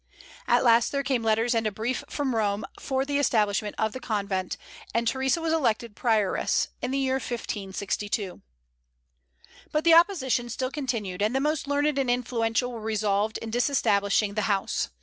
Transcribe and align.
At 0.47 0.63
last 0.63 0.91
there 0.91 1.03
came 1.03 1.21
letters 1.21 1.53
and 1.53 1.67
a 1.67 1.71
brief 1.71 2.03
from 2.09 2.33
Rome 2.33 2.65
for 2.79 3.05
the 3.05 3.19
establishment 3.19 3.75
of 3.77 3.91
the 3.91 3.99
convent, 3.99 4.57
and 4.95 5.07
Theresa 5.07 5.39
was 5.41 5.53
elected 5.53 5.95
prioress, 5.95 6.69
in 6.81 6.89
the 6.89 6.97
year 6.97 7.19
1562. 7.19 8.41
But 9.71 9.83
the 9.83 9.93
opposition 9.93 10.49
still 10.49 10.71
continued, 10.71 11.21
and 11.21 11.35
the 11.35 11.39
most 11.39 11.67
learned 11.67 11.99
and 11.99 12.09
influential 12.09 12.71
were 12.71 12.81
resolved 12.81 13.37
on 13.43 13.51
disestablishing 13.51 14.33
the 14.33 14.41
house. 14.49 14.89